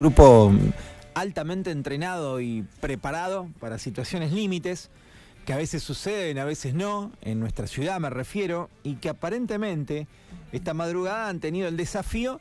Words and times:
grupo 0.00 0.52
altamente 1.14 1.72
entrenado 1.72 2.40
y 2.40 2.64
preparado 2.80 3.48
para 3.58 3.78
situaciones 3.78 4.30
límites 4.30 4.90
que 5.44 5.52
a 5.52 5.56
veces 5.56 5.82
suceden, 5.82 6.38
a 6.38 6.44
veces 6.44 6.72
no, 6.72 7.10
en 7.20 7.40
nuestra 7.40 7.66
ciudad 7.66 7.98
me 7.98 8.08
refiero, 8.08 8.70
y 8.84 8.94
que 8.94 9.08
aparentemente 9.08 10.06
esta 10.52 10.72
madrugada 10.72 11.28
han 11.28 11.40
tenido 11.40 11.66
el 11.66 11.76
desafío 11.76 12.40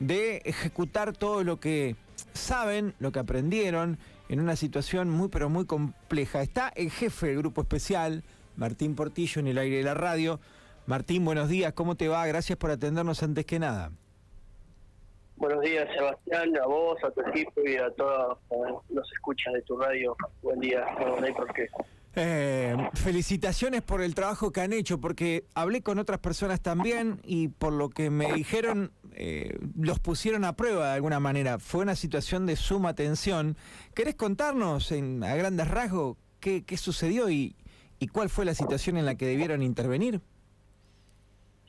de 0.00 0.40
ejecutar 0.46 1.12
todo 1.12 1.44
lo 1.44 1.60
que 1.60 1.94
saben, 2.32 2.94
lo 2.98 3.12
que 3.12 3.18
aprendieron 3.18 3.98
en 4.30 4.40
una 4.40 4.56
situación 4.56 5.10
muy 5.10 5.28
pero 5.28 5.50
muy 5.50 5.66
compleja. 5.66 6.40
Está 6.40 6.70
el 6.70 6.90
jefe 6.90 7.26
del 7.26 7.36
grupo 7.36 7.60
especial, 7.60 8.24
Martín 8.56 8.94
Portillo, 8.94 9.40
en 9.40 9.48
el 9.48 9.58
aire 9.58 9.76
de 9.76 9.82
la 9.82 9.92
radio. 9.92 10.40
Martín, 10.86 11.22
buenos 11.26 11.50
días, 11.50 11.74
¿cómo 11.74 11.96
te 11.96 12.08
va? 12.08 12.26
Gracias 12.26 12.56
por 12.56 12.70
atendernos 12.70 13.22
antes 13.22 13.44
que 13.44 13.58
nada. 13.58 13.92
Buenos 15.44 15.62
días, 15.62 15.86
Sebastián, 15.94 16.56
a 16.56 16.66
vos, 16.66 16.96
a 17.04 17.10
tu 17.10 17.20
equipo 17.20 17.60
y 17.66 17.76
a 17.76 17.90
todos 17.90 18.38
los 18.88 19.12
escuchas 19.12 19.52
de 19.52 19.60
tu 19.60 19.76
radio. 19.76 20.16
Buen 20.40 20.58
día, 20.58 20.86
no, 20.98 21.22
hay 21.22 21.34
por 21.34 21.52
qué. 21.52 21.68
Eh, 22.16 22.74
felicitaciones 22.94 23.82
por 23.82 24.00
el 24.00 24.14
trabajo 24.14 24.52
que 24.52 24.62
han 24.62 24.72
hecho, 24.72 25.02
porque 25.02 25.44
hablé 25.54 25.82
con 25.82 25.98
otras 25.98 26.20
personas 26.20 26.62
también 26.62 27.20
y 27.24 27.48
por 27.48 27.74
lo 27.74 27.90
que 27.90 28.08
me 28.08 28.32
dijeron, 28.32 28.92
eh, 29.12 29.58
los 29.78 30.00
pusieron 30.00 30.46
a 30.46 30.56
prueba 30.56 30.86
de 30.86 30.94
alguna 30.94 31.20
manera. 31.20 31.58
Fue 31.58 31.82
una 31.82 31.94
situación 31.94 32.46
de 32.46 32.56
suma 32.56 32.94
tensión. 32.94 33.58
¿Querés 33.94 34.14
contarnos 34.14 34.92
en, 34.92 35.22
a 35.24 35.36
grandes 35.36 35.68
rasgos 35.68 36.16
qué, 36.40 36.64
sucedió 36.78 37.28
y 37.28 37.54
cuál 38.14 38.30
fue 38.30 38.46
la 38.46 38.54
situación 38.54 38.96
en 38.96 39.04
la 39.04 39.16
que 39.16 39.26
debieron 39.26 39.60
intervenir? 39.60 40.22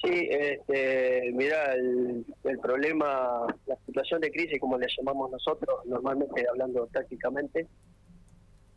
Sí, 0.05 0.27
este, 0.29 1.31
mira, 1.33 1.73
el, 1.73 2.25
problema, 2.61 3.47
la 3.65 3.75
situación 3.87 4.21
de 4.21 4.31
crisis, 4.31 4.59
como 4.59 4.77
le 4.77 4.87
llamamos 4.95 5.31
nosotros, 5.31 5.79
normalmente 5.85 6.45
hablando 6.47 6.87
tácticamente, 6.87 7.67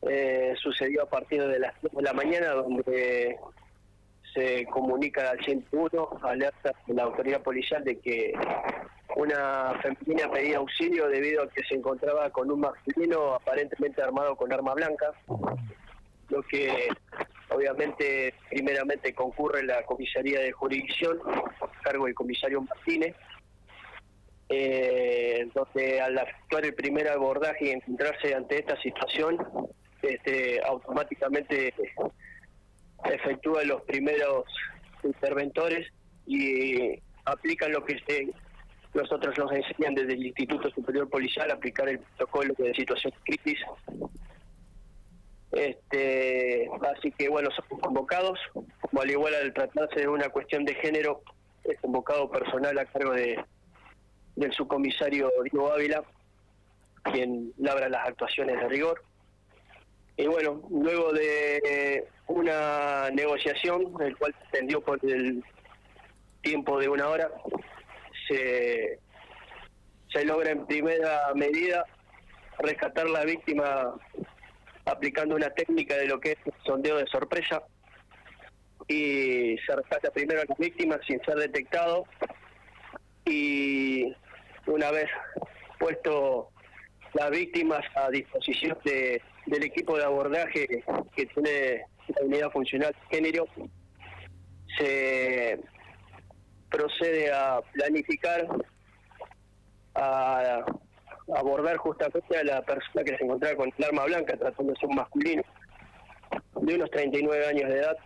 eh, 0.09 0.55
sucedió 0.63 1.03
a 1.03 1.09
partir 1.09 1.47
de 1.47 1.59
las 1.59 1.79
10 1.83 1.93
de 1.93 2.03
la 2.03 2.13
mañana, 2.15 2.53
donde 2.53 3.37
se 4.33 4.65
comunica 4.67 5.31
al 5.31 5.45
101, 5.45 6.09
alerta 6.23 6.73
de 6.87 6.95
la 6.95 7.03
autoridad 7.03 7.43
policial 7.43 7.85
de 7.85 7.99
que 7.99 8.33
una 9.17 9.79
femenina 9.83 10.31
pedía 10.31 10.59
auxilio 10.59 11.09
debido 11.09 11.43
a 11.43 11.51
que 11.51 11.63
se 11.65 11.75
encontraba 11.75 12.31
con 12.31 12.51
un 12.51 12.61
masculino 12.61 13.35
aparentemente 13.35 14.01
armado 14.01 14.35
con 14.37 14.51
arma 14.53 14.73
blanca, 14.75 15.13
lo 16.31 16.43
que 16.45 16.89
Obviamente, 17.59 18.35
primeramente 18.49 19.13
concurre 19.13 19.65
la 19.65 19.83
comisaría 19.83 20.39
de 20.39 20.53
jurisdicción, 20.53 21.19
cargo 21.83 22.05
del 22.05 22.15
comisario 22.15 22.63
Martínez, 22.63 23.17
eh, 24.49 25.49
donde 25.53 26.01
al 26.01 26.19
actuar 26.19 26.67
el 26.67 26.75
primer 26.75 27.09
abordaje 27.09 27.65
y 27.65 27.71
encontrarse 27.71 28.33
ante 28.33 28.61
esta 28.61 28.81
situación, 28.81 29.39
este, 30.03 30.61
automáticamente 30.65 31.75
efectúa 33.05 33.65
los 33.65 33.83
primeros 33.83 34.45
interventores 35.03 35.89
y 36.27 36.97
aplican 37.25 37.73
lo 37.73 37.85
que 37.85 37.99
se, 38.07 38.29
nosotros 38.95 39.37
nos 39.37 39.51
enseñan 39.51 39.97
desde 39.97 40.13
el 40.13 40.27
Instituto 40.27 40.71
Superior 40.71 41.11
Policial, 41.11 41.51
aplicar 41.51 41.89
el 41.89 41.99
protocolo 41.99 42.55
de 42.57 42.73
situación 42.73 43.13
crisis. 43.25 43.59
Este, 45.51 46.18
así 46.83 47.13
que 47.13 47.29
bueno, 47.29 47.51
somos 47.51 47.83
convocados, 47.83 48.39
como 48.53 49.03
al 49.03 49.11
igual 49.11 49.35
al 49.35 49.53
tratarse 49.53 50.01
de 50.01 50.09
una 50.09 50.29
cuestión 50.29 50.65
de 50.65 50.75
género, 50.75 51.23
es 51.65 51.81
convocado 51.81 52.31
personal 52.31 52.79
a 52.79 52.85
cargo 52.87 53.13
de 53.13 53.39
del 54.37 54.53
subcomisario 54.53 55.31
Diego 55.51 55.73
Ávila, 55.73 56.05
quien 57.03 57.53
labra 57.59 57.89
las 57.89 58.07
actuaciones 58.09 58.61
de 58.61 58.69
rigor. 58.69 59.03
Y 60.17 60.27
bueno, 60.27 60.63
luego 60.71 61.13
de 61.13 62.05
una 62.29 63.11
negociación, 63.11 63.93
el 64.01 64.17
cual 64.17 64.33
se 64.35 64.45
extendió 64.45 64.81
por 64.81 64.99
el 65.05 65.43
tiempo 66.43 66.79
de 66.79 66.89
una 66.89 67.09
hora, 67.09 67.31
se 68.29 70.25
logra 70.25 70.51
en 70.51 70.67
primera 70.67 71.33
medida 71.35 71.85
rescatar 72.59 73.09
la 73.09 73.25
víctima 73.25 73.95
aplicando 74.91 75.37
una 75.37 75.51
técnica 75.51 75.97
de 75.97 76.07
lo 76.07 76.21
que 76.21 76.33
es 76.33 76.39
sondeo 76.65 76.97
de 76.97 77.07
sorpresa 77.07 77.63
y 78.87 79.57
se 79.67 79.77
rescata 79.77 80.11
primero 80.11 80.41
a 80.41 80.45
las 80.49 80.59
víctimas 80.59 81.01
sin 81.07 81.21
ser 81.25 81.37
detectado 81.37 82.05
y 83.25 84.15
una 84.67 84.91
vez 84.91 85.09
puesto 85.79 86.51
las 87.15 87.31
víctimas 87.31 87.85
a 87.97 88.11
disposición 88.11 88.79
de, 88.85 89.21
del 89.47 89.63
equipo 89.65 89.97
de 89.97 90.05
abordaje 90.05 90.85
que 91.15 91.27
tiene 91.27 91.83
la 92.09 92.27
unidad 92.27 92.51
funcional 92.51 92.95
género, 93.11 93.47
se 94.79 95.59
procede 96.71 97.33
a 97.33 97.61
planificar, 97.73 98.47
abordar 101.35 101.77
justamente 101.77 102.37
a 102.37 102.45
la 102.45 102.63
persona 102.63 103.05
que 103.05 103.17
se 103.17 103.25
encontraba 103.25 103.57
con 103.57 103.73
el 103.77 103.85
arma 103.85 104.05
blanca, 104.05 104.37
tratando 104.37 104.73
de 104.73 104.79
ser 104.79 104.89
un 104.89 104.97
masculino, 104.97 105.43
de 106.61 106.75
unos 106.75 106.91
39 106.91 107.47
años 107.47 107.69
de 107.69 107.79
edad, 107.79 107.97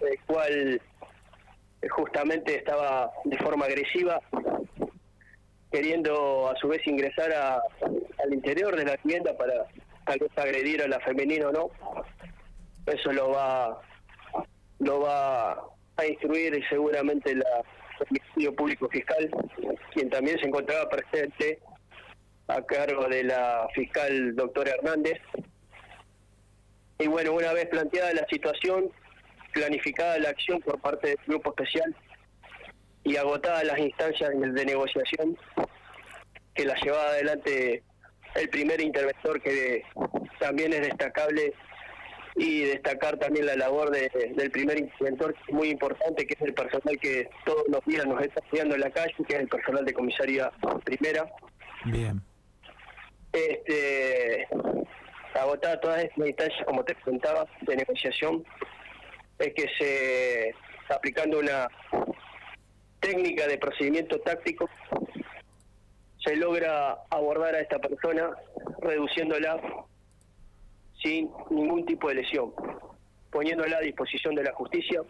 el 0.00 0.18
cual 0.26 0.80
eh, 1.82 1.88
justamente 1.88 2.56
estaba 2.56 3.10
de 3.24 3.36
forma 3.38 3.66
agresiva, 3.66 4.20
queriendo 5.70 6.50
a 6.50 6.56
su 6.56 6.68
vez 6.68 6.86
ingresar 6.86 7.32
a, 7.32 7.60
al 8.22 8.34
interior 8.34 8.76
de 8.76 8.84
la 8.84 8.96
tienda 8.98 9.36
para 9.36 9.66
tal 10.04 10.18
vez 10.18 10.30
agredir 10.36 10.82
a 10.82 10.88
la 10.88 11.00
femenina 11.00 11.48
o 11.48 11.52
no. 11.52 11.70
Eso 12.86 13.12
lo 13.12 13.30
va 13.30 13.80
lo 14.80 15.00
va 15.00 15.52
a 15.96 16.06
instruir 16.06 16.60
seguramente 16.68 17.34
la 17.36 17.62
el 18.02 18.06
Ministerio 18.10 18.56
Público 18.56 18.88
Fiscal, 18.88 19.30
quien 19.92 20.10
también 20.10 20.38
se 20.40 20.48
encontraba 20.48 20.88
presente 20.88 21.60
a 22.48 22.62
cargo 22.62 23.08
de 23.08 23.24
la 23.24 23.68
fiscal 23.74 24.34
doctora 24.34 24.72
Hernández. 24.72 25.20
Y 26.98 27.06
bueno, 27.06 27.32
una 27.32 27.52
vez 27.52 27.66
planteada 27.68 28.12
la 28.12 28.26
situación, 28.28 28.90
planificada 29.52 30.18
la 30.18 30.30
acción 30.30 30.60
por 30.60 30.80
parte 30.80 31.08
del 31.08 31.18
grupo 31.26 31.50
especial 31.50 31.94
y 33.04 33.16
agotadas 33.16 33.64
las 33.64 33.78
instancias 33.78 34.30
de 34.30 34.64
negociación 34.64 35.36
que 36.54 36.64
la 36.64 36.74
llevaba 36.76 37.10
adelante 37.10 37.82
el 38.34 38.48
primer 38.48 38.80
interventor 38.80 39.40
que 39.40 39.82
también 40.38 40.72
es 40.72 40.82
destacable 40.82 41.52
y 42.36 42.60
destacar 42.60 43.18
también 43.18 43.46
la 43.46 43.56
labor 43.56 43.90
del 43.90 44.50
primer 44.50 44.78
interventor 44.78 45.34
muy 45.50 45.68
importante 45.68 46.26
que 46.26 46.34
es 46.34 46.40
el 46.40 46.54
personal 46.54 46.98
que 46.98 47.28
todos 47.44 47.64
los 47.68 47.84
días 47.84 48.06
nos 48.06 48.22
está 48.22 48.40
estudiando 48.40 48.74
en 48.74 48.80
la 48.80 48.90
calle 48.90 49.14
que 49.26 49.34
es 49.34 49.40
el 49.40 49.48
personal 49.48 49.84
de 49.84 49.92
comisaría 49.92 50.50
primera 50.84 51.30
bien 51.84 52.22
este, 53.32 54.46
agotada 55.34 55.80
todas 55.80 56.04
estas 56.04 56.26
instancias, 56.26 56.66
como 56.66 56.84
te 56.84 56.94
contaba, 56.96 57.46
de 57.62 57.76
negociación, 57.76 58.44
es 59.38 59.54
que 59.54 59.66
se, 59.78 60.54
aplicando 60.92 61.38
una 61.38 61.68
técnica 63.00 63.46
de 63.46 63.58
procedimiento 63.58 64.20
táctico, 64.20 64.68
se 66.24 66.36
logra 66.36 66.98
abordar 67.10 67.54
a 67.54 67.60
esta 67.60 67.78
persona 67.78 68.30
reduciéndola 68.80 69.60
sin 71.02 71.30
ningún 71.50 71.84
tipo 71.84 72.08
de 72.08 72.14
lesión, 72.16 72.52
poniéndola 73.30 73.78
a 73.78 73.80
disposición 73.80 74.34
de 74.36 74.44
la 74.44 74.52
justicia 74.52 75.02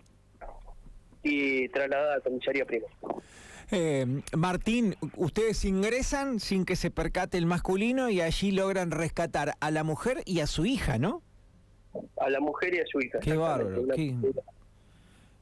y 1.23 1.69
trasladada 1.69 2.15
a 2.15 2.17
la 2.17 2.23
comisaría 2.23 2.65
prima. 2.65 2.87
Eh, 3.75 4.07
Martín, 4.37 4.97
ustedes 5.17 5.65
ingresan 5.65 6.41
sin 6.41 6.67
que 6.67 6.77
se 6.77 6.91
percate 6.91 7.39
el 7.39 7.47
masculino 7.47 8.11
y 8.11 8.21
allí 8.21 8.51
logran 8.51 8.91
rescatar 8.91 9.55
a 9.61 9.71
la 9.71 9.83
mujer 9.83 10.19
y 10.27 10.41
a 10.41 10.47
su 10.47 10.67
hija, 10.67 10.99
¿no? 10.99 11.23
A 12.19 12.29
la 12.29 12.41
mujer 12.41 12.75
y 12.75 12.81
a 12.81 12.87
su 12.87 13.01
hija. 13.01 13.19
Qué 13.21 13.35
bárbaro. 13.35 13.83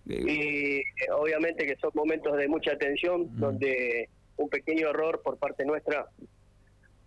Y 0.06 0.82
obviamente 1.12 1.66
que 1.66 1.76
son 1.76 1.90
momentos 1.94 2.36
de 2.36 2.48
mucha 2.48 2.76
tensión, 2.78 3.22
mm. 3.22 3.40
donde 3.40 4.08
un 4.36 4.48
pequeño 4.48 4.88
error 4.90 5.20
por 5.22 5.36
parte 5.36 5.64
nuestra 5.64 6.06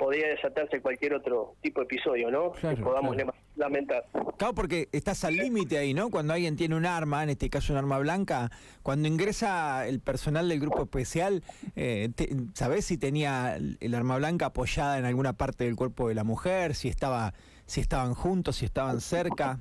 podría 0.04 0.28
desatarse 0.28 0.82
cualquier 0.82 1.14
otro 1.14 1.56
tipo 1.62 1.80
de 1.80 1.86
episodio, 1.86 2.30
¿no? 2.30 2.52
que 2.52 2.76
podamos 2.76 3.16
lamentar. 3.56 4.04
Claro, 4.38 4.54
porque 4.54 4.90
estás 4.92 5.24
al 5.24 5.38
límite 5.38 5.78
ahí, 5.78 5.94
¿no? 5.94 6.10
Cuando 6.10 6.34
alguien 6.34 6.58
tiene 6.58 6.76
un 6.76 6.86
arma, 6.86 7.24
en 7.24 7.30
este 7.30 7.50
caso 7.50 7.72
un 7.72 7.80
arma 7.80 8.00
blanca, 8.00 8.52
cuando 8.82 9.08
ingresa 9.08 9.88
el 9.88 10.02
personal 10.02 10.50
del 10.50 10.60
grupo 10.60 10.82
especial, 10.84 11.42
eh, 11.78 12.10
¿sabés 12.54 12.84
si 12.84 12.98
tenía 12.98 13.56
el 13.56 13.96
arma 13.96 14.18
blanca 14.18 14.48
apoyada 14.48 15.00
en 15.00 15.06
alguna 15.06 15.38
parte 15.38 15.64
del 15.64 15.78
cuerpo 15.78 16.10
de 16.10 16.16
la 16.16 16.26
mujer? 16.26 16.76
Si 16.76 16.90
estaba, 16.90 17.34
si 17.66 17.80
estaban 17.80 18.14
juntos, 18.14 18.58
si 18.58 18.66
estaban 18.66 19.00
cerca. 19.00 19.60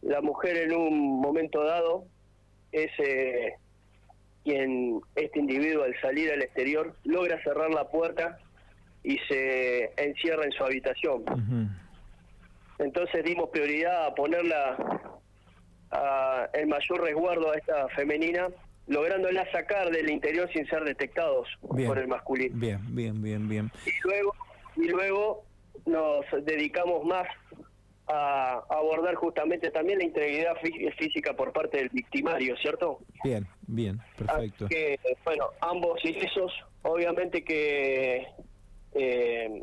La 0.00 0.20
mujer 0.20 0.56
en 0.56 0.74
un 0.74 1.20
momento 1.20 1.62
dado 1.62 2.06
es 2.72 2.90
eh, 2.98 3.54
quien 4.42 5.00
este 5.14 5.38
individuo 5.38 5.84
al 5.84 5.94
salir 6.00 6.32
al 6.32 6.42
exterior 6.42 6.96
logra 7.04 7.40
cerrar 7.44 7.70
la 7.70 7.88
puerta 7.88 8.40
y 9.04 9.18
se 9.28 9.92
encierra 9.96 10.44
en 10.44 10.52
su 10.52 10.64
habitación. 10.64 11.24
Entonces 12.78 13.24
dimos 13.24 13.50
prioridad 13.50 14.06
a 14.06 14.14
ponerla 14.14 15.10
a 15.90 16.48
el 16.54 16.66
mayor 16.66 17.02
resguardo 17.02 17.52
a 17.52 17.56
esta 17.56 17.88
femenina, 17.90 18.48
lográndola 18.86 19.50
sacar 19.52 19.90
del 19.90 20.10
interior 20.10 20.50
sin 20.52 20.66
ser 20.66 20.84
detectados 20.84 21.48
por 21.60 21.98
el 21.98 22.08
masculino. 22.08 22.54
Bien, 22.58 22.80
bien, 22.94 23.22
bien, 23.22 23.48
bien. 23.48 23.70
Y 23.86 24.08
luego, 24.08 24.34
y 24.76 24.88
luego 24.88 25.44
nos 25.86 26.24
dedicamos 26.44 27.04
más 27.04 27.26
a 28.08 28.62
abordar 28.68 29.14
justamente 29.14 29.70
también 29.70 29.98
la 29.98 30.04
integridad 30.04 30.56
física 30.98 31.34
por 31.34 31.52
parte 31.52 31.78
del 31.78 31.88
victimario, 31.90 32.56
¿cierto? 32.56 32.98
Bien, 33.22 33.46
bien, 33.66 34.00
perfecto. 34.16 34.66
que, 34.68 34.98
bueno, 35.24 35.50
ambos 35.60 36.00
esos, 36.04 36.52
obviamente 36.82 37.44
que 37.44 38.26
eh, 38.94 39.62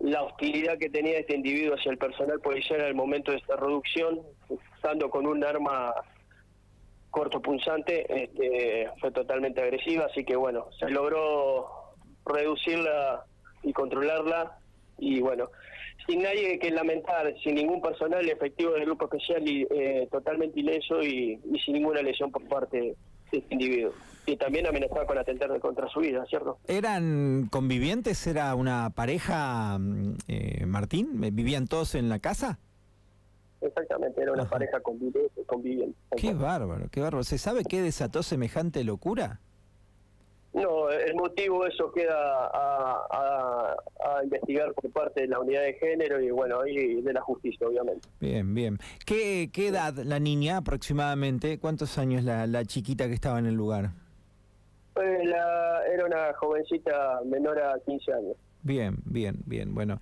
la 0.00 0.22
hostilidad 0.22 0.78
que 0.78 0.90
tenía 0.90 1.18
este 1.18 1.36
individuo 1.36 1.76
hacia 1.76 1.92
el 1.92 1.98
personal 1.98 2.40
policial 2.40 2.80
el 2.80 2.94
momento 2.94 3.30
de 3.30 3.38
esta 3.38 3.56
reducción, 3.56 4.20
estando 4.76 5.08
con 5.10 5.26
un 5.26 5.44
arma 5.44 5.94
cortopunzante, 7.10 8.24
este, 8.24 8.90
fue 9.00 9.12
totalmente 9.12 9.60
agresiva, 9.60 10.06
así 10.06 10.24
que 10.24 10.34
bueno, 10.34 10.66
se 10.78 10.88
logró 10.88 11.68
reducirla 12.24 13.24
y 13.62 13.72
controlarla 13.72 14.58
y 14.98 15.20
bueno, 15.20 15.50
sin 16.06 16.22
nadie 16.22 16.58
que 16.58 16.70
lamentar, 16.70 17.32
sin 17.42 17.54
ningún 17.54 17.80
personal 17.80 18.28
efectivo 18.28 18.72
del 18.72 18.86
grupo 18.86 19.04
especial 19.04 19.46
y 19.46 19.66
eh, 19.70 20.08
totalmente 20.10 20.58
ileso 20.58 21.02
y, 21.02 21.38
sin 21.64 21.74
ninguna 21.74 22.02
lesión 22.02 22.30
por 22.30 22.46
parte 22.48 22.78
de 22.80 22.96
este 23.30 23.54
individuo. 23.54 23.92
Y 24.26 24.36
también 24.36 24.66
amenazaba 24.66 25.04
con 25.06 25.18
atentar 25.18 25.58
contra 25.60 25.88
su 25.88 26.00
vida, 26.00 26.24
¿cierto? 26.26 26.58
¿Eran 26.68 27.48
convivientes? 27.50 28.24
¿Era 28.26 28.54
una 28.54 28.90
pareja, 28.90 29.78
mm, 29.78 30.14
eh, 30.28 30.66
Martín? 30.66 31.20
¿Vivían 31.32 31.66
todos 31.66 31.94
en 31.94 32.08
la 32.08 32.20
casa? 32.20 32.58
Exactamente, 33.60 34.20
era 34.20 34.32
una 34.32 34.48
pareja 34.48 34.80
conviviente. 34.80 35.44
conviviente. 35.46 35.96
Qué 36.16 36.34
bárbaro, 36.34 36.88
qué 36.90 37.00
bárbaro. 37.00 37.24
¿Se 37.24 37.38
sabe 37.38 37.64
qué 37.64 37.80
desató 37.80 38.22
semejante 38.22 38.84
locura? 38.84 39.40
No, 40.52 40.90
el 40.90 41.14
motivo 41.14 41.66
eso 41.66 41.90
queda 41.92 42.50
a, 42.52 43.76
investigar 44.22 44.72
por 44.74 44.90
parte 44.92 45.22
de 45.22 45.28
la 45.28 45.40
unidad 45.40 45.62
de 45.62 45.72
género 45.74 46.20
y 46.20 46.30
bueno, 46.30 46.66
y 46.66 47.00
de 47.00 47.12
la 47.12 47.22
justicia, 47.22 47.66
obviamente. 47.66 48.06
Bien, 48.20 48.54
bien. 48.54 48.78
¿Qué, 49.06 49.50
qué 49.52 49.68
edad 49.68 49.94
la 49.94 50.20
niña 50.20 50.58
aproximadamente? 50.58 51.58
¿Cuántos 51.58 51.98
años 51.98 52.22
la, 52.24 52.46
la 52.46 52.64
chiquita 52.64 53.08
que 53.08 53.14
estaba 53.14 53.38
en 53.38 53.46
el 53.46 53.54
lugar? 53.54 53.90
La, 54.94 55.86
era 55.92 56.04
una 56.06 56.32
jovencita 56.34 57.20
menor 57.24 57.58
a 57.60 57.78
15 57.86 58.12
años. 58.12 58.36
Bien, 58.62 58.96
bien, 59.04 59.42
bien. 59.46 59.74
Bueno, 59.74 60.00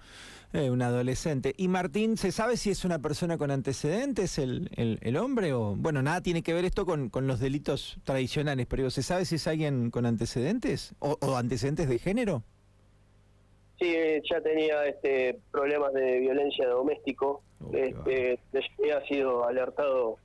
eh, 0.53 0.71
un 0.71 0.83
adolescente. 0.83 1.55
¿Y 1.57 1.69
Martín, 1.69 2.17
se 2.17 2.31
sabe 2.33 2.57
si 2.57 2.71
es 2.71 2.85
una 2.85 2.99
persona 2.99 3.39
con 3.39 3.51
antecedentes 3.51 4.39
el, 4.39 4.69
el, 4.77 5.17
hombre? 5.17 5.53
o 5.53 5.75
Bueno, 5.77 6.03
nada 6.03 6.21
tiene 6.21 6.43
que 6.43 6.53
ver 6.53 6.65
esto 6.65 6.85
con, 6.85 7.09
con, 7.09 7.27
los 7.27 7.41
delitos 7.41 7.99
tradicionales, 8.05 8.67
pero 8.67 8.91
¿se 8.91 9.03
sabe 9.03 9.25
si 9.25 9.37
es 9.37 9.47
alguien 9.47 9.91
con 9.91 10.07
antecedentes 10.07 10.95
o, 10.99 11.17
antecedentes 11.37 11.89
de 11.89 11.99
género? 11.99 12.43
Sí, 13.79 13.95
ya 14.31 14.43
tenía 14.43 14.85
este 14.85 15.41
problemas 15.51 15.95
de 15.95 16.19
violencia 16.19 16.69
doméstico. 16.69 17.43
Oh, 17.65 17.71
este, 17.75 18.39
ha 18.95 19.07
sido 19.07 19.47
alertado 19.47 20.17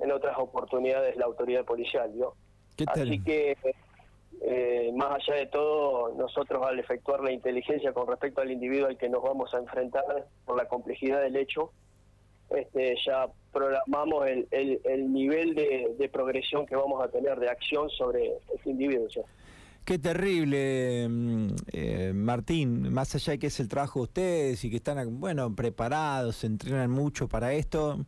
en 0.00 0.12
otras 0.12 0.36
oportunidades 0.38 1.16
la 1.16 1.24
autoridad 1.24 1.64
policial, 1.64 2.10
¿no? 2.16 2.34
¿Qué 2.76 2.84
tal? 2.84 3.08
Así 3.08 3.20
que 3.20 3.56
eh, 4.42 4.92
más 4.94 5.12
allá 5.12 5.38
de 5.38 5.46
todo, 5.46 6.14
nosotros 6.14 6.64
al 6.66 6.78
efectuar 6.78 7.20
la 7.20 7.32
inteligencia 7.32 7.92
con 7.92 8.06
respecto 8.06 8.40
al 8.40 8.50
individuo 8.50 8.88
al 8.88 8.98
que 8.98 9.08
nos 9.08 9.22
vamos 9.22 9.52
a 9.54 9.58
enfrentar 9.58 10.04
por 10.44 10.56
la 10.56 10.66
complejidad 10.66 11.22
del 11.22 11.36
hecho, 11.36 11.70
este, 12.50 12.96
ya 13.06 13.26
programamos 13.52 14.26
el, 14.26 14.80
el, 14.84 15.12
nivel 15.12 15.54
de, 15.54 16.08
progresión 16.12 16.66
que 16.66 16.76
vamos 16.76 17.02
a 17.02 17.08
tener 17.08 17.38
de 17.40 17.48
acción 17.48 17.88
sobre 17.90 18.34
este 18.54 18.70
individuo. 18.70 19.08
Qué 19.84 19.98
terrible, 19.98 21.06
mm, 21.08 21.48
eh, 21.72 22.12
Martín, 22.14 22.92
más 22.92 23.14
allá 23.14 23.32
de 23.32 23.38
que 23.38 23.46
es 23.48 23.60
el 23.60 23.68
trabajo 23.68 24.00
de 24.00 24.04
ustedes 24.04 24.64
y 24.64 24.70
que 24.70 24.76
están, 24.76 25.20
bueno, 25.20 25.54
preparados, 25.54 26.36
se 26.36 26.46
entrenan 26.46 26.90
mucho 26.90 27.28
para 27.28 27.52
esto, 27.52 28.04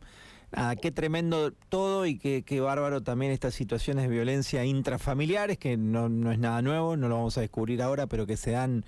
Ah, 0.53 0.75
qué 0.81 0.91
tremendo 0.91 1.51
todo 1.69 2.05
y 2.05 2.17
qué, 2.17 2.43
qué, 2.43 2.61
bárbaro 2.61 3.01
también 3.01 3.31
estas 3.31 3.53
situaciones 3.53 4.03
de 4.03 4.09
violencia 4.09 4.63
intrafamiliares, 4.63 5.57
que 5.57 5.75
no, 5.75 6.07
no, 6.07 6.31
es 6.31 6.39
nada 6.39 6.61
nuevo, 6.61 6.95
no 6.95 7.09
lo 7.09 7.15
vamos 7.15 7.37
a 7.37 7.41
descubrir 7.41 7.81
ahora, 7.81 8.07
pero 8.07 8.25
que 8.25 8.37
se 8.37 8.51
dan, 8.51 8.85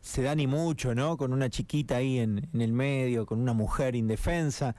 se 0.00 0.22
dan 0.22 0.38
y 0.38 0.46
mucho, 0.46 0.94
¿no? 0.94 1.16
Con 1.16 1.32
una 1.32 1.50
chiquita 1.50 1.96
ahí 1.96 2.18
en, 2.18 2.48
en 2.54 2.60
el 2.60 2.72
medio, 2.72 3.26
con 3.26 3.40
una 3.40 3.52
mujer 3.52 3.96
indefensa. 3.96 4.76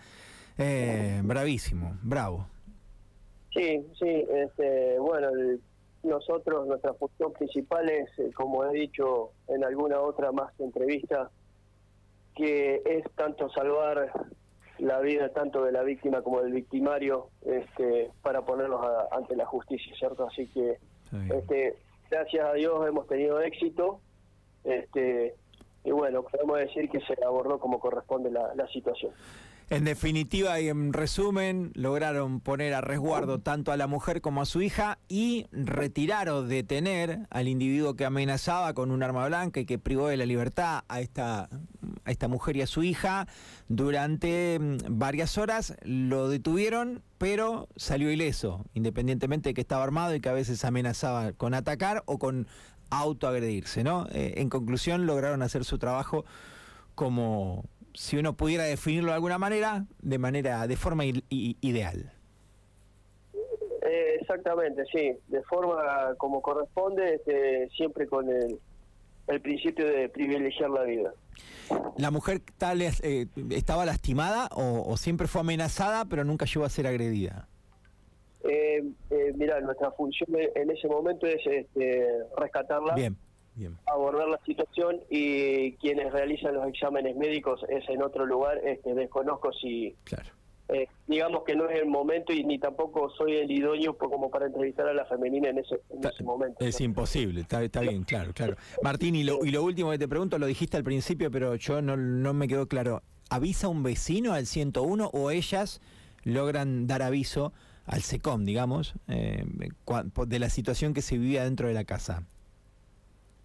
Eh, 0.57 1.21
bravísimo, 1.23 1.97
bravo. 2.01 2.47
Sí, 3.53 3.85
sí, 3.99 4.25
este, 4.33 4.97
bueno, 4.99 5.29
nosotros, 6.03 6.67
nuestra 6.67 6.93
función 6.93 7.33
principal 7.33 7.89
es, 7.89 8.09
eh, 8.19 8.31
como 8.33 8.65
he 8.65 8.73
dicho 8.73 9.31
en 9.47 9.63
alguna 9.63 9.99
otra 9.99 10.31
más 10.31 10.57
entrevista, 10.59 11.29
que 12.35 12.81
es 12.85 13.03
tanto 13.15 13.49
salvar 13.49 14.11
la 14.79 14.99
vida 14.99 15.29
tanto 15.29 15.63
de 15.63 15.71
la 15.71 15.83
víctima 15.83 16.21
como 16.21 16.41
del 16.41 16.53
victimario 16.53 17.29
este, 17.45 18.11
para 18.21 18.43
ponerlos 18.43 18.81
ante 19.11 19.35
la 19.35 19.45
justicia, 19.45 19.93
¿cierto? 19.97 20.27
Así 20.27 20.47
que 20.47 20.77
este, 21.29 21.75
gracias 22.09 22.45
a 22.45 22.53
Dios 22.53 22.87
hemos 22.87 23.07
tenido 23.07 23.39
éxito 23.39 24.01
este, 24.63 25.35
y 25.83 25.91
bueno, 25.91 26.23
podemos 26.23 26.57
decir 26.57 26.89
que 26.89 26.99
se 27.01 27.15
abordó 27.23 27.59
como 27.59 27.79
corresponde 27.79 28.31
la, 28.31 28.55
la 28.55 28.67
situación. 28.67 29.11
En 29.69 29.85
definitiva 29.85 30.59
y 30.59 30.69
en 30.69 30.93
resumen, 30.93 31.71
lograron 31.73 32.41
poner 32.41 32.73
a 32.73 32.81
resguardo 32.81 33.39
tanto 33.39 33.71
a 33.71 33.77
la 33.77 33.87
mujer 33.87 34.21
como 34.21 34.41
a 34.41 34.45
su 34.45 34.61
hija 34.61 34.99
y 35.07 35.47
retirar 35.51 36.29
o 36.29 36.43
detener 36.43 37.19
al 37.29 37.47
individuo 37.47 37.95
que 37.95 38.05
amenazaba 38.05 38.73
con 38.73 38.91
un 38.91 39.03
arma 39.03 39.25
blanca 39.25 39.61
y 39.61 39.65
que 39.65 39.79
privó 39.79 40.09
de 40.09 40.17
la 40.17 40.25
libertad 40.25 40.83
a 40.89 40.99
esta, 40.99 41.49
a 42.05 42.11
esta 42.11 42.27
mujer 42.27 42.57
y 42.57 42.61
a 42.61 42.67
su 42.67 42.83
hija 42.83 43.27
durante 43.67 44.59
mm, 44.59 44.77
varias 44.89 45.37
horas. 45.37 45.75
Lo 45.83 46.29
detuvieron, 46.29 47.01
pero 47.17 47.67
salió 47.75 48.11
ileso, 48.11 48.65
independientemente 48.73 49.49
de 49.49 49.53
que 49.53 49.61
estaba 49.61 49.83
armado 49.83 50.15
y 50.15 50.19
que 50.19 50.29
a 50.29 50.33
veces 50.33 50.63
amenazaba 50.65 51.33
con 51.33 51.53
atacar 51.53 52.03
o 52.05 52.19
con 52.19 52.47
autoagredirse. 52.89 53.83
¿no? 53.83 54.07
Eh, 54.11 54.35
en 54.37 54.49
conclusión, 54.49 55.05
lograron 55.05 55.41
hacer 55.41 55.63
su 55.63 55.77
trabajo 55.77 56.25
como 56.95 57.65
si 57.93 58.17
uno 58.17 58.33
pudiera 58.33 58.63
definirlo 58.63 59.09
de 59.09 59.15
alguna 59.15 59.37
manera, 59.37 59.85
de 60.01 60.17
manera, 60.17 60.67
de 60.67 60.75
forma 60.75 61.03
ideal. 61.05 62.11
Eh, 63.85 64.17
exactamente, 64.21 64.83
sí, 64.91 65.11
de 65.27 65.43
forma 65.43 66.15
como 66.17 66.41
corresponde, 66.41 67.15
este, 67.15 67.69
siempre 67.75 68.07
con 68.07 68.29
el, 68.29 68.59
el 69.27 69.41
principio 69.41 69.85
de 69.85 70.09
privilegiar 70.09 70.69
la 70.69 70.83
vida. 70.83 71.13
¿La 71.97 72.11
mujer 72.11 72.41
tal 72.57 72.81
eh, 72.81 73.27
estaba 73.51 73.85
lastimada 73.85 74.49
o, 74.55 74.95
siempre 74.97 75.27
fue 75.27 75.41
amenazada 75.41 76.05
pero 76.05 76.23
nunca 76.23 76.45
llegó 76.45 76.65
a 76.65 76.69
ser 76.69 76.87
agredida? 76.87 77.47
Eh, 78.43 78.83
eh, 79.09 79.33
mira, 79.35 79.61
nuestra 79.61 79.91
función 79.91 80.29
en 80.55 80.69
ese 80.71 80.87
momento 80.87 81.25
es 81.27 81.45
este, 81.45 82.07
rescatarla. 82.37 82.93
Bien 82.95 83.17
abordar 83.85 84.27
la 84.29 84.39
situación 84.45 85.01
y 85.09 85.73
quienes 85.73 86.11
realizan 86.11 86.55
los 86.55 86.67
exámenes 86.67 87.15
médicos 87.15 87.63
es 87.69 87.87
en 87.89 88.01
otro 88.01 88.25
lugar, 88.25 88.59
este, 88.63 88.93
desconozco 88.93 89.51
si... 89.53 89.95
Claro. 90.03 90.29
Eh, 90.69 90.87
digamos 91.07 91.43
que 91.43 91.55
no 91.55 91.67
es 91.69 91.79
el 91.79 91.87
momento 91.87 92.31
y 92.31 92.43
ni 92.43 92.57
tampoco 92.57 93.09
soy 93.09 93.35
el 93.35 93.51
idóneo 93.51 93.97
como 93.97 94.29
para 94.29 94.45
entrevistar 94.45 94.87
a 94.87 94.93
la 94.93 95.05
femenina 95.05 95.49
en 95.49 95.59
ese, 95.59 95.79
momento. 96.23 96.63
Es 96.65 96.79
imposible, 96.79 97.41
está, 97.41 97.61
está, 97.63 97.81
bien, 97.81 98.03
claro, 98.03 98.33
claro. 98.33 98.55
Martín, 98.81 99.15
y 99.15 99.23
lo, 99.23 99.43
y 99.43 99.51
lo 99.51 99.63
último 99.63 99.91
que 99.91 99.99
te 99.99 100.07
pregunto, 100.07 100.39
lo 100.39 100.45
dijiste 100.45 100.77
al 100.77 100.83
principio, 100.83 101.29
pero 101.29 101.55
yo 101.55 101.81
no, 101.81 101.97
no 101.97 102.33
me 102.33 102.47
quedó 102.47 102.67
claro. 102.67 103.01
¿Avisa 103.29 103.67
un 103.67 103.83
vecino 103.83 104.33
al 104.33 104.45
101 104.45 105.09
o 105.11 105.31
ellas 105.31 105.81
logran 106.23 106.87
dar 106.87 107.01
aviso 107.01 107.51
al 107.85 108.01
SECOM, 108.01 108.45
digamos, 108.45 108.93
eh, 109.09 109.43
de 110.27 110.39
la 110.39 110.49
situación 110.49 110.93
que 110.93 111.01
se 111.01 111.17
vivía 111.17 111.43
dentro 111.43 111.67
de 111.67 111.73
la 111.73 111.83
casa? 111.83 112.23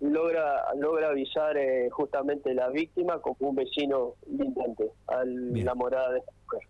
logra 0.01 0.75
logra 0.77 1.09
avisar 1.09 1.57
eh, 1.57 1.91
justamente 1.91 2.55
la 2.55 2.69
víctima 2.69 3.21
como 3.21 3.51
un 3.51 3.57
vecino 3.57 4.15
lindante 4.31 4.93
a 5.09 5.25
la 5.25 5.75
morada 5.75 6.13
de 6.13 6.19
esta 6.21 6.33
mujer. 6.45 6.69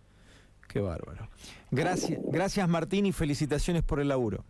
Qué 0.79 0.83
bárbaro. 0.83 1.29
Gracias, 1.73 2.21
gracias 2.31 2.69
Martín 2.69 3.05
y 3.05 3.11
felicitaciones 3.11 3.83
por 3.83 3.99
el 3.99 4.07
laburo. 4.07 4.45